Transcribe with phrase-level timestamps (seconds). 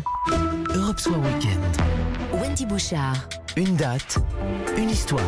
[0.00, 0.74] soir.
[0.74, 1.60] Europe Soir Weekend.
[2.32, 3.28] Wendy Bouchard.
[3.56, 4.18] Une date,
[4.76, 5.22] une histoire.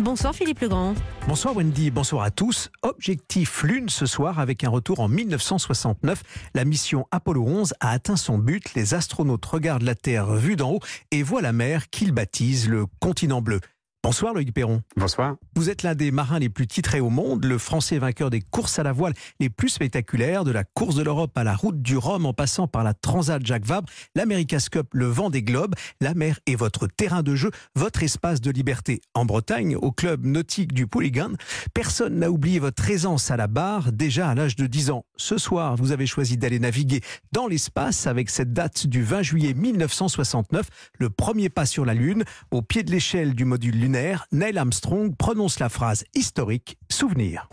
[0.00, 0.94] Bonsoir Philippe Legrand.
[1.26, 2.70] Bonsoir Wendy, bonsoir à tous.
[2.82, 6.22] Objectif Lune ce soir avec un retour en 1969.
[6.54, 8.74] La mission Apollo 11 a atteint son but.
[8.74, 10.80] Les astronautes regardent la Terre vue d'en haut
[11.10, 13.58] et voient la mer qu'ils baptisent le continent bleu.
[14.04, 14.82] Bonsoir Loïc Perron.
[14.96, 15.36] Bonsoir.
[15.54, 18.80] Vous êtes l'un des marins les plus titrés au monde, le français vainqueur des courses
[18.80, 21.96] à la voile les plus spectaculaires, de la course de l'Europe à la route du
[21.96, 25.76] Rhum en passant par la Transat Jacques Vabre, l'America's Cup, le vent des globes.
[26.00, 29.00] La mer est votre terrain de jeu, votre espace de liberté.
[29.14, 31.36] En Bretagne, au club nautique du Polygon,
[31.72, 35.04] personne n'a oublié votre aisance à la barre déjà à l'âge de 10 ans.
[35.22, 39.54] Ce soir, vous avez choisi d'aller naviguer dans l'espace avec cette date du 20 juillet
[39.54, 40.66] 1969,
[40.98, 45.14] le premier pas sur la Lune, au pied de l'échelle du module lunaire Neil Armstrong
[45.14, 47.48] prononce la phrase historique Souvenir.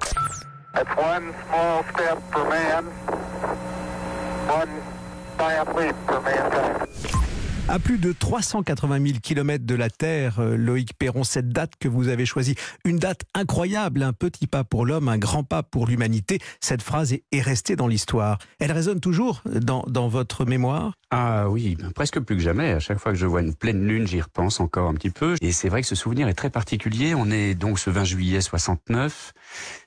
[7.72, 11.88] À plus de 380 000 km de la Terre, euh, Loïc Perron, cette date que
[11.88, 15.85] vous avez choisie, une date incroyable, un petit pas pour l'homme, un grand pas pour
[15.85, 16.40] l'humanité.
[16.62, 18.40] Cette phrase est, restée dans l'histoire.
[18.58, 20.93] Elle résonne toujours dans, dans votre mémoire?
[21.12, 22.71] Ah oui, presque plus que jamais.
[22.71, 25.36] À chaque fois que je vois une pleine lune, j'y repense encore un petit peu.
[25.41, 27.13] Et c'est vrai que ce souvenir est très particulier.
[27.13, 29.34] On est donc ce 20 juillet 69.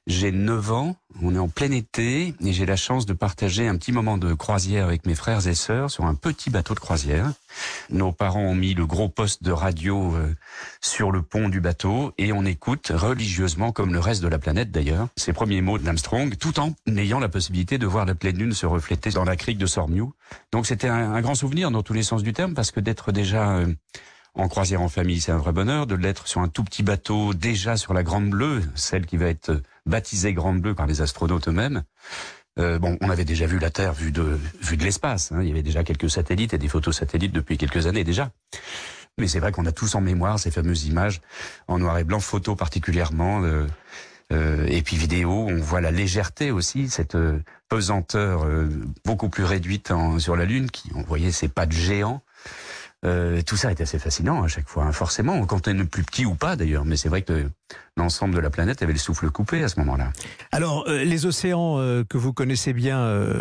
[0.09, 3.77] J'ai 9 ans, on est en plein été et j'ai la chance de partager un
[3.77, 7.31] petit moment de croisière avec mes frères et sœurs sur un petit bateau de croisière.
[7.89, 10.35] Nos parents ont mis le gros poste de radio euh,
[10.81, 14.73] sur le pont du bateau et on écoute religieusement, comme le reste de la planète
[14.73, 18.55] d'ailleurs, ces premiers mots d'Armstrong, tout en ayant la possibilité de voir la pleine lune
[18.55, 20.15] se refléter dans la crique de Sormiou.
[20.51, 23.53] Donc c'était un, grand souvenir dans tous les sens du terme parce que d'être déjà...
[23.53, 23.73] Euh,
[24.35, 25.87] en croisière en famille, c'est un vrai bonheur.
[25.87, 29.27] De l'être sur un tout petit bateau, déjà sur la Grande Bleue, celle qui va
[29.27, 31.83] être baptisée Grande Bleue par les astronautes eux-mêmes.
[32.59, 34.39] Euh, bon, on avait déjà vu la Terre vue de
[34.71, 35.33] de l'espace.
[35.33, 35.39] Hein.
[35.43, 38.31] Il y avait déjà quelques satellites et des photos satellites depuis quelques années déjà.
[39.19, 41.21] Mais c'est vrai qu'on a tous en mémoire ces fameuses images
[41.69, 43.67] en noir et blanc, photos particulièrement, euh,
[44.33, 45.47] euh, et puis vidéo.
[45.49, 47.17] On voit la légèreté aussi, cette
[47.69, 48.47] pesanteur
[49.05, 50.71] beaucoup plus réduite sur la Lune.
[50.71, 52.23] Qui, on voyait ces pas de géants.
[53.05, 56.05] Euh, tout ça est assez fascinant à chaque fois, hein, forcément, quand on est plus
[56.05, 56.85] petit ou pas d'ailleurs.
[56.85, 57.51] Mais c'est vrai que
[57.97, 60.13] l'ensemble de la planète avait le souffle coupé à ce moment-là.
[60.51, 62.93] Alors, euh, les océans euh, que vous connaissez bien,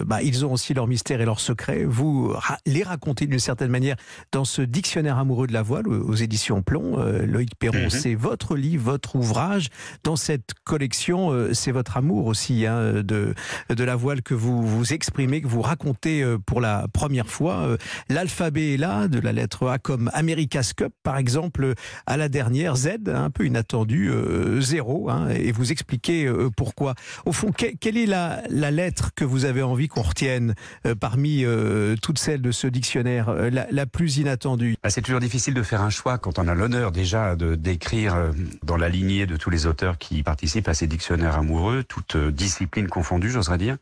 [0.06, 1.84] bah, ils ont aussi leurs mystères et leurs secrets.
[1.86, 2.34] Vous
[2.66, 3.96] les racontez d'une certaine manière
[4.32, 6.98] dans ce dictionnaire amoureux de la voile aux éditions Plomb.
[7.26, 7.90] Loïc Perron, mhm.
[7.90, 9.70] c'est votre livre, votre ouvrage.
[10.04, 13.34] Dans cette collection, c'est votre amour aussi hein, de,
[13.70, 17.78] de la voile que vous, vous exprimez, que vous racontez pour la première fois.
[18.10, 21.74] L'alphabet est là, de la lettre a comme America's Cup, par exemple,
[22.06, 24.21] à la dernière, Z, un peu inattendu, euh,
[24.60, 26.96] zéro, hein, et vous expliquez euh, pourquoi.
[27.26, 30.56] Au fond, quelle est la, lettre que vous avez envie qu'on retienne
[30.86, 31.46] euh, parmi
[32.02, 34.76] toutes celles de ce dictionnaire, la, plus inattendue?
[34.84, 38.32] Bah, C'est toujours difficile de faire un choix quand on a l'honneur déjà de d'écrire
[38.64, 42.88] dans la lignée de tous les auteurs qui participent à ces dictionnaires amoureux, toutes disciplines
[42.88, 43.78] confondues, j'oserais dire.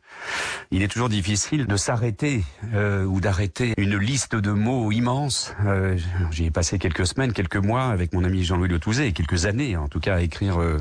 [0.70, 2.42] Il est toujours difficile de s'arrêter
[2.74, 5.96] ou d'arrêter une liste de mots immense euh,
[6.30, 8.78] J'y ai passé quelques semaines, quelques mois avec mon ami Jean-Louis Le
[9.12, 10.78] quelques années en tout cas à écrire euh,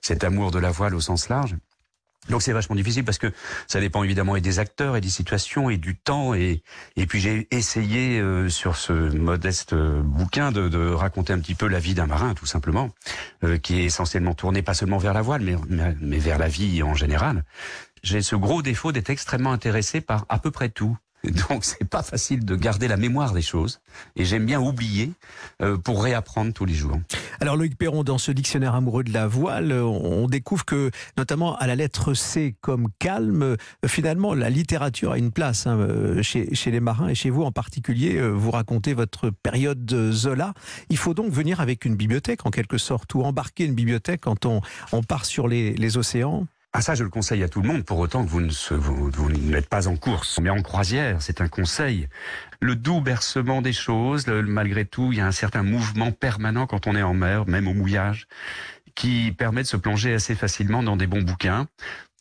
[0.00, 1.56] cet amour de la voile au sens large.
[2.28, 3.32] Donc c'est vachement difficile parce que
[3.66, 6.62] ça dépend évidemment et des acteurs et des situations et du temps et
[6.96, 11.54] et puis j'ai essayé euh, sur ce modeste euh, bouquin de, de, raconter un petit
[11.54, 12.90] peu la vie d'un marin tout simplement
[13.62, 15.56] qui est essentiellement tourné pas seulement vers la voile mais,
[16.00, 17.42] mais vers la vie en général.
[18.02, 20.96] J'ai ce gros défaut d'être extrêmement intéressé par à peu près tout
[21.48, 23.80] Donc c'est pas facile de garder la mémoire des choses
[24.16, 25.12] et j'aime bien oublier
[25.60, 26.98] euh, pour réapprendre tous les jours.
[27.40, 31.66] Alors Loïc Perron, dans ce dictionnaire amoureux de la voile, on découvre que notamment à
[31.66, 36.54] la lettre C comme calme, euh, finalement la littérature a une place hein, euh, chez,
[36.54, 38.20] chez, les marins et chez vous en particulier.
[38.20, 40.54] Vous racontez votre période de Zola.
[40.88, 44.46] Il faut donc venir avec une bibliothèque en quelque sorte ou embarquer une bibliothèque quand
[44.46, 44.60] on,
[44.92, 46.46] on part sur les, les océans.
[46.72, 49.10] Ah ça, je le conseille à tout le monde, pour autant que vous ne, vous,
[49.10, 52.08] vous n'êtes pas en course, mais en croisière, c'est un conseil.
[52.60, 56.86] Le doux bercement des choses, malgré tout, il y a un certain mouvement permanent quand
[56.86, 58.28] on est en mer, même au mouillage,
[58.94, 61.66] qui permet de se plonger assez facilement dans des bons bouquins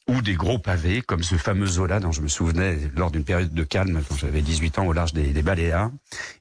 [0.10, 3.54] ou des gros pavés, comme ce fameux Zola dont je me souvenais lors d'une période
[3.54, 5.92] de calme, quand j'avais 18 ans au large des, des Baléares,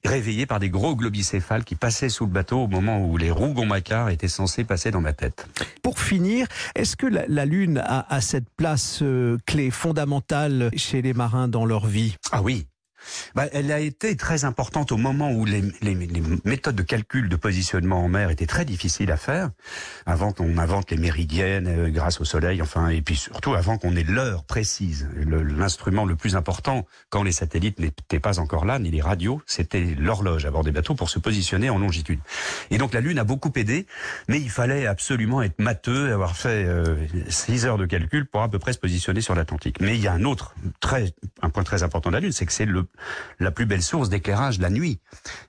[0.05, 4.09] réveillé par des gros globicéphales qui passaient sous le bateau au moment où les rougon-macquart
[4.09, 5.47] étaient censés passer dans ma tête.
[5.83, 11.13] Pour finir, est-ce que la, Lune a, a, cette place euh, clé fondamentale chez les
[11.13, 12.17] marins dans leur vie?
[12.33, 12.67] Ah oui,
[13.35, 17.29] bah, Elle a été très importante au moment où les, les, les, méthodes de calcul
[17.29, 19.51] de positionnement en mer étaient très difficiles à faire,
[20.07, 23.97] avant qu'on invente les méridiennes euh, grâce au soleil, enfin, et puis surtout avant qu'on
[23.97, 25.09] ait l'heure précise.
[25.17, 29.43] L'instrument le, le, plus important, quand les satellites n'étaient pas encore là, ni les radios,
[29.47, 32.21] c'était l'horloge à bord des bateaux pour se positionner en longitude.
[32.71, 33.87] Et donc la Lune a beaucoup aidé,
[34.29, 36.97] mais il fallait absolument être matheux avoir fait euh,
[37.29, 39.81] 6 heures de calcul pour à peu près se positionner sur l'Atlantique.
[39.81, 41.13] Mais il y a un autre, très,
[41.43, 42.67] un point très important de la Lune, c'est que c'est
[43.39, 44.99] la plus belle source d'éclairage la nuit.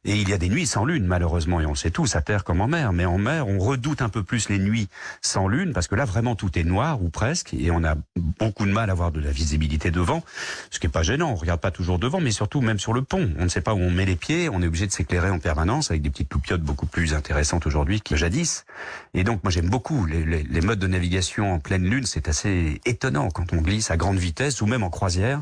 [0.06, 2.22] Et il y a des nuits sans Lune, malheureusement, et on le sait tous, à
[2.22, 2.94] terre comme en mer.
[2.94, 4.88] Mais en mer, on redoute un peu plus les nuits
[5.22, 7.96] sans Lune, parce que là, vraiment, tout est noir, ou presque, et on a
[8.40, 10.24] beaucoup de mal à avoir de la visibilité devant,
[10.70, 11.32] ce qui est pas gênant.
[11.32, 13.30] On regarde pas toujours devant, mais surtout même sur le pont.
[13.38, 15.40] On ne sait pas où on met les pieds, on est obligé de s'éclairer en
[15.40, 18.66] permanence avec des petites loupiottes beaucoup plus intéressantes aujourd'hui que jadis.
[19.14, 22.06] Et donc, moi, j'aime beaucoup les, les, les modes de navigation en pleine Lune.
[22.06, 25.42] C'est assez étonnant quand on glisse à grande vitesse ou même en croisière.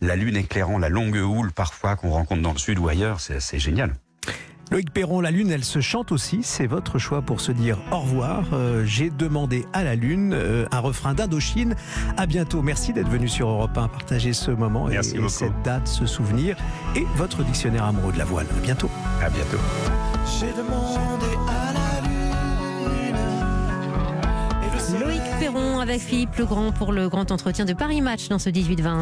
[0.00, 3.36] La Lune éclairant la longue houle parfois qu'on rencontre dans le sud ou ailleurs, c'est
[3.36, 3.94] assez génial.
[4.70, 6.40] Loïc Perron, la Lune, elle se chante aussi.
[6.42, 8.44] C'est votre choix pour se dire au revoir.
[8.52, 11.74] Euh, J'ai demandé à la Lune euh, un refrain d'Indochine.
[12.18, 12.60] À bientôt.
[12.60, 15.30] Merci d'être venu sur Europe 1 partager ce moment Merci et, beaucoup.
[15.30, 16.54] cette date, ce souvenir
[16.94, 18.46] et votre dictionnaire amoureux de la voile.
[18.58, 18.90] À bientôt.
[19.22, 19.56] À bientôt.
[20.38, 23.16] J'ai demandé à la Lune.
[24.62, 28.38] Et le Loïc Perron avec Philippe Legrand pour le grand entretien de Paris Match dans
[28.38, 28.96] ce 18-20.